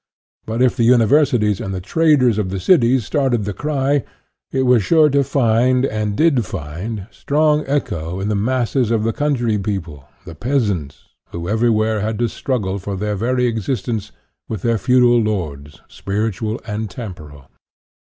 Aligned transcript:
But 0.47 0.63
if 0.63 0.75
the 0.75 0.83
universities 0.83 1.61
and 1.61 1.75
the 1.75 1.79
traders 1.79 2.39
of 2.39 2.49
the 2.49 2.59
cities 2.59 3.05
started 3.05 3.45
the 3.45 3.53
cry, 3.53 4.03
it 4.51 4.63
was 4.63 4.81
sure 4.81 5.09
to 5.11 5.23
find, 5.23 5.85
and 5.85 6.15
did 6.17 6.43
find, 6.43 7.01
i 7.01 7.07
strong 7.11 7.63
echo 7.67 8.19
in 8.19 8.27
the 8.27 8.33
masses 8.33 8.89
of 8.89 9.03
the 9.03 9.13
country 9.13 9.59
peo 9.59 9.79
pie, 9.81 10.03
the 10.25 10.33
peasants, 10.33 11.07
who 11.29 11.47
everywhere 11.47 12.01
had 12.01 12.17
to 12.17 12.25
strug 12.25 12.63
gle 12.63 12.79
for 12.79 12.95
their 12.95 13.15
very 13.15 13.45
existence 13.45 14.11
with 14.49 14.63
their 14.63 14.79
feudal 14.79 15.19
lords, 15.21 15.81
spiritual 15.87 16.59
and 16.65 16.89
temporal. 16.89 17.45